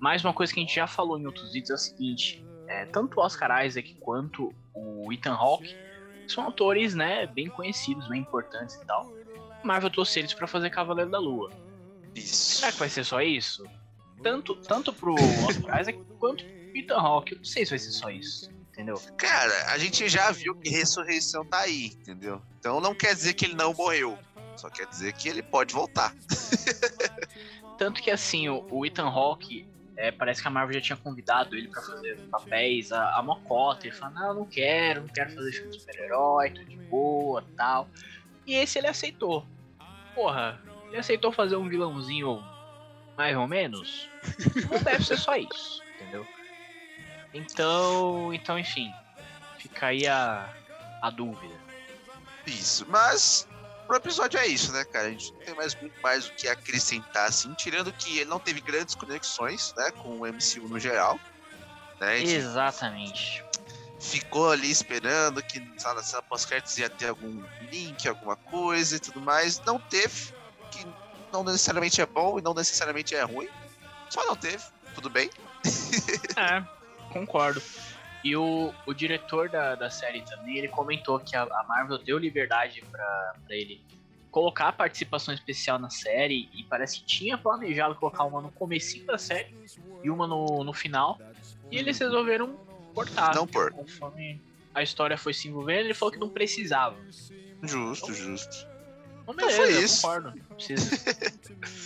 Mais 0.00 0.24
uma 0.24 0.32
coisa 0.32 0.52
que 0.52 0.60
a 0.60 0.62
gente 0.62 0.74
já 0.74 0.86
falou 0.86 1.18
em 1.18 1.26
outros 1.26 1.52
vídeos 1.52 1.70
é 1.70 1.74
o 1.74 1.78
seguinte: 1.78 2.44
é, 2.66 2.84
tanto 2.86 3.18
o 3.18 3.22
Oscar 3.22 3.64
Isaac 3.64 3.94
quanto 4.00 4.52
o 4.74 5.12
Ethan 5.12 5.34
Hawke 5.34 5.74
são 6.26 6.44
autores, 6.44 6.94
né, 6.94 7.26
bem 7.26 7.48
conhecidos, 7.48 8.08
bem 8.08 8.20
importantes 8.20 8.74
e 8.76 8.84
tal. 8.84 9.10
Marvel 9.62 9.90
trouxe 9.90 10.18
eles 10.18 10.34
pra 10.34 10.46
fazer 10.46 10.70
Cavaleiro 10.70 11.10
da 11.10 11.18
Lua. 11.18 11.50
Isso. 12.14 12.60
Será 12.60 12.72
que 12.72 12.78
vai 12.78 12.88
ser 12.88 13.04
só 13.04 13.20
isso? 13.20 13.64
Tanto, 14.22 14.56
tanto 14.56 14.92
pro 14.92 15.14
Oscar 15.14 15.80
Isaac 15.80 15.98
quanto 16.18 16.44
pro 16.44 16.78
Ethan 16.78 16.98
Hawke. 16.98 17.32
Eu 17.32 17.38
não 17.38 17.44
sei 17.44 17.64
se 17.64 17.70
vai 17.70 17.78
ser 17.78 17.90
só 17.90 18.10
isso, 18.10 18.50
entendeu? 18.72 19.00
Cara, 19.16 19.72
a 19.72 19.78
gente 19.78 20.08
já 20.08 20.30
viu 20.30 20.54
que 20.54 20.68
ressurreição 20.68 21.44
tá 21.44 21.60
aí, 21.60 21.86
entendeu? 21.86 22.40
Então 22.58 22.80
não 22.80 22.94
quer 22.94 23.14
dizer 23.14 23.34
que 23.34 23.44
ele 23.44 23.54
não 23.54 23.72
morreu. 23.72 24.18
Só 24.56 24.70
quer 24.70 24.86
dizer 24.86 25.12
que 25.12 25.28
ele 25.28 25.42
pode 25.42 25.74
voltar. 25.74 26.14
Tanto 27.76 28.00
que 28.00 28.10
assim, 28.10 28.48
o, 28.48 28.66
o 28.70 28.86
Ethan 28.86 29.08
Hawke, 29.08 29.68
é, 29.96 30.10
parece 30.10 30.40
que 30.40 30.48
a 30.48 30.50
Marvel 30.50 30.74
já 30.74 30.80
tinha 30.80 30.96
convidado 30.96 31.54
ele 31.54 31.68
pra 31.68 31.82
fazer 31.82 32.18
papéis, 32.30 32.90
a, 32.90 33.16
a 33.16 33.22
mocota. 33.22 33.86
Ele 33.86 33.94
falou, 33.94 34.14
não, 34.14 34.28
eu 34.28 34.34
não 34.34 34.46
quero, 34.46 35.02
não 35.02 35.08
quero 35.08 35.34
fazer 35.34 35.52
filme 35.52 35.70
de 35.70 35.80
super-herói, 35.80 36.50
tô 36.50 36.64
de 36.64 36.76
boa 36.76 37.44
tal. 37.56 37.88
E 38.46 38.54
esse 38.54 38.78
ele 38.78 38.86
aceitou. 38.86 39.46
Porra, 40.14 40.58
ele 40.88 40.96
aceitou 40.96 41.30
fazer 41.30 41.56
um 41.56 41.68
vilãozinho 41.68 42.42
mais 43.16 43.36
ou 43.36 43.46
menos. 43.46 44.08
Não 44.70 44.82
deve 44.82 45.04
ser 45.04 45.18
só 45.18 45.36
isso, 45.36 45.82
entendeu? 45.94 46.26
Então, 47.32 48.32
então 48.32 48.58
enfim, 48.58 48.92
fica 49.58 49.86
aí 49.86 50.06
a, 50.06 50.48
a 51.02 51.10
dúvida. 51.10 51.54
Isso. 52.46 52.86
Mas 52.88 53.48
pro 53.86 53.96
episódio 53.96 54.38
é 54.38 54.46
isso, 54.46 54.72
né, 54.72 54.84
cara? 54.84 55.06
A 55.06 55.10
gente 55.10 55.32
não 55.32 55.40
tem 55.40 55.54
mais 55.54 55.74
muito 55.74 56.00
mais 56.00 56.26
o 56.26 56.32
que 56.32 56.48
acrescentar, 56.48 57.28
assim, 57.28 57.52
tirando 57.54 57.92
que 57.92 58.18
ele 58.18 58.30
não 58.30 58.38
teve 58.38 58.60
grandes 58.60 58.94
conexões, 58.94 59.74
né, 59.76 59.90
com 59.92 60.20
o 60.20 60.26
MCU 60.26 60.68
no 60.68 60.78
geral. 60.78 61.18
Né? 62.00 62.22
Exatamente. 62.22 63.42
ficou 63.98 64.50
ali 64.50 64.70
esperando 64.70 65.42
que 65.42 65.58
na 65.60 66.02
cena 66.02 66.22
pós-créditos 66.22 66.76
ia 66.76 66.90
ter 66.90 67.08
algum 67.08 67.42
link, 67.70 68.06
alguma 68.06 68.36
coisa 68.36 68.96
e 68.96 69.00
tudo 69.00 69.20
mais. 69.20 69.58
Não 69.60 69.78
teve, 69.78 70.34
que 70.70 70.86
não 71.36 71.44
necessariamente 71.44 72.00
é 72.00 72.06
bom 72.06 72.38
e 72.38 72.42
não 72.42 72.54
necessariamente 72.54 73.14
é 73.14 73.22
ruim. 73.22 73.48
Só 74.08 74.24
não 74.26 74.36
teve, 74.36 74.62
tudo 74.94 75.10
bem. 75.10 75.30
É, 76.38 76.62
concordo. 77.12 77.62
E 78.22 78.36
o, 78.36 78.74
o 78.86 78.92
diretor 78.92 79.48
da, 79.48 79.74
da 79.74 79.88
série 79.88 80.20
também, 80.20 80.58
ele 80.58 80.68
comentou 80.68 81.18
que 81.18 81.34
a, 81.34 81.44
a 81.44 81.64
Marvel 81.66 81.96
deu 81.96 82.18
liberdade 82.18 82.82
pra, 82.90 83.34
pra 83.46 83.56
ele 83.56 83.80
colocar 84.30 84.70
participação 84.72 85.32
especial 85.32 85.78
na 85.78 85.88
série 85.88 86.50
e 86.52 86.62
parece 86.64 86.98
que 87.00 87.06
tinha 87.06 87.38
planejado 87.38 87.94
colocar 87.94 88.24
uma 88.24 88.42
no 88.42 88.50
comecinho 88.50 89.06
da 89.06 89.16
série 89.16 89.54
e 90.04 90.10
uma 90.10 90.26
no, 90.26 90.62
no 90.62 90.74
final. 90.74 91.18
E 91.70 91.78
eles 91.78 91.98
resolveram 91.98 92.54
cortar. 92.94 93.34
Não 93.34 93.46
pôr. 93.46 93.72
Conforme 93.72 94.42
a 94.74 94.82
história 94.82 95.16
foi 95.16 95.32
se 95.32 95.48
envolvendo, 95.48 95.86
ele 95.86 95.94
falou 95.94 96.12
que 96.12 96.18
não 96.18 96.28
precisava. 96.28 96.96
Justo, 97.62 98.12
justo. 98.12 98.68
Então, 99.28 99.50
foi 99.50 99.72
isso. 99.82 100.06
Não 100.06 100.32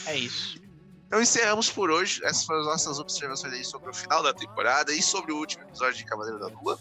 é 0.07 0.17
isso. 0.17 0.61
Então 1.07 1.21
encerramos 1.21 1.69
por 1.69 1.91
hoje. 1.91 2.25
Essas 2.25 2.45
foram 2.45 2.61
as 2.61 2.67
nossas 2.67 2.99
observações 3.01 3.53
aí 3.53 3.65
sobre 3.65 3.91
o 3.91 3.93
final 3.93 4.23
da 4.23 4.33
temporada 4.33 4.93
e 4.93 5.03
sobre 5.03 5.33
o 5.33 5.37
último 5.39 5.65
episódio 5.65 5.97
de 5.97 6.05
Cavaleiro 6.05 6.39
da 6.39 6.47
Lua. 6.47 6.79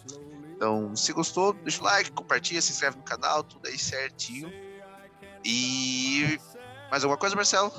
Então, 0.56 0.96
se 0.96 1.12
gostou, 1.14 1.54
deixa 1.54 1.82
o 1.82 1.86
like, 1.86 2.12
compartilha, 2.12 2.62
se 2.62 2.72
inscreve 2.72 2.98
no 2.98 3.04
canal, 3.04 3.44
tudo 3.44 3.68
aí 3.68 3.80
certinho. 3.80 4.54
E 5.44 6.40
mais 6.92 7.04
alguma 7.04 7.18
coisa, 7.18 7.36
Marcelo? 7.36 7.72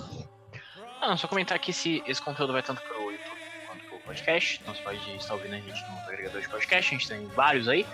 Ah, 1.01 1.17
só 1.17 1.29
comentar 1.29 1.59
que 1.59 1.71
esse, 1.71 2.03
esse 2.07 2.21
conteúdo 2.21 2.53
vai 2.53 2.63
tanto 2.63 2.83
pro 2.83 3.13
YouTube 3.13 3.39
quanto 3.69 3.85
pro 3.85 3.99
podcast. 4.01 4.61
Então 4.61 4.75
você 4.75 4.83
pode 4.83 5.17
estar 5.17 5.35
ouvindo 5.35 5.55
a 5.55 5.59
gente 5.59 5.81
no 5.83 5.99
agregador 6.01 6.41
de 6.41 6.49
podcast, 6.49 6.95
a 6.95 6.99
gente 6.99 7.09
tem 7.09 7.27
vários 7.29 7.69
aí. 7.69 7.87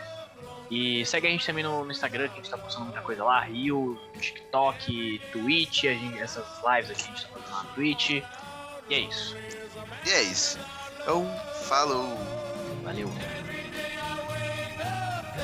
E 0.70 1.05
segue 1.07 1.26
a 1.26 1.31
gente 1.31 1.46
também 1.46 1.62
no, 1.62 1.85
no 1.85 1.90
Instagram, 1.92 2.26
que 2.29 2.35
a 2.35 2.37
gente 2.37 2.50
tá 2.50 2.59
postando 2.59 2.85
muita 2.87 3.00
coisa 3.00 3.22
lá, 3.24 3.40
Rio, 3.40 3.98
TikTok, 4.18 5.20
Twitch, 5.33 5.85
a 5.85 5.94
gente- 5.94 6.18
essas 6.18 6.44
lives 6.64 6.90
aqui 6.90 7.02
a 7.02 7.07
gente 7.07 7.22
tá 7.22 7.29
fazendo 7.33 7.50
lá 7.52 7.62
na 7.64 7.70
Twitch. 7.70 8.11
E 8.11 8.24
é 8.94 8.98
isso. 9.00 9.37
E 10.05 10.11
é 10.11 10.22
isso. 10.22 10.59
Então, 11.00 11.26
falou! 11.64 12.16
Valeu. 12.83 13.09
Then 13.09 13.16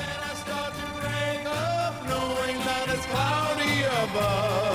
I 0.03 0.35
start 0.35 0.73
to 0.73 0.85
bring 0.99 1.47
up, 1.47 1.95
knowing 2.07 2.57
that 2.65 2.89
it's 2.89 3.05
cloudy 3.05 3.83
above. 4.03 4.72